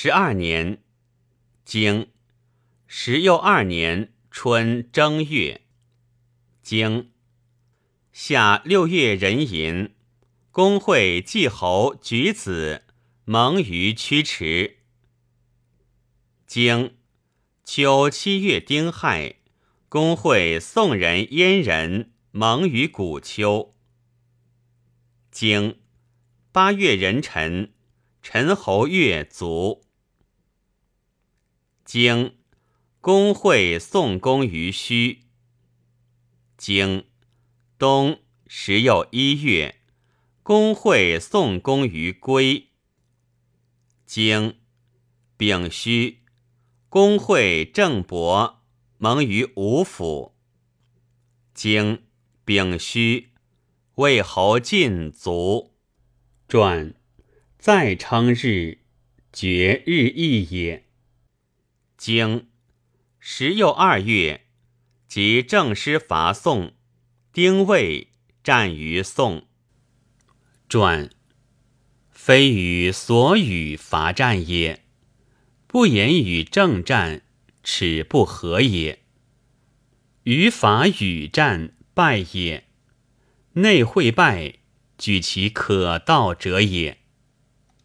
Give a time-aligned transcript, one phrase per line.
[0.00, 0.80] 十二年，
[1.64, 2.12] 经
[2.86, 5.62] 十又二年春正月，
[6.62, 7.10] 经
[8.12, 9.96] 夏六月壬寅，
[10.52, 12.84] 公会季侯举子
[13.24, 14.78] 蒙于曲池。
[16.46, 16.96] 经
[17.64, 19.40] 秋七月丁亥，
[19.88, 23.74] 公会宋人燕人蒙于古丘。
[25.32, 25.80] 经
[26.52, 27.72] 八月壬辰。
[28.20, 29.87] 陈侯月卒。
[31.88, 32.34] 经
[33.00, 35.22] 公会宋公于虚。
[36.58, 37.06] 经
[37.78, 39.80] 冬十又一月，
[40.42, 42.66] 公会宋公于归。
[44.04, 44.58] 经
[45.38, 46.18] 丙戌，
[46.90, 48.62] 公会郑伯
[48.98, 50.36] 蒙于吴府。
[51.54, 52.02] 经
[52.44, 53.28] 丙戌，
[53.94, 55.72] 魏侯晋卒。
[56.46, 56.94] 传。
[57.58, 58.82] 再称日，
[59.32, 60.87] 绝日益也。
[61.98, 62.46] 经
[63.18, 64.46] 十又二月，
[65.08, 66.72] 即正师伐宋，
[67.32, 68.12] 丁未
[68.44, 69.48] 战于宋。
[70.68, 71.10] 传
[72.12, 74.84] 非与所与伐战也，
[75.66, 77.22] 不言与正战，
[77.64, 79.02] 耻不和也。
[80.22, 82.68] 于伐与战败也，
[83.54, 84.60] 内会败，
[84.96, 86.98] 举其可道者也。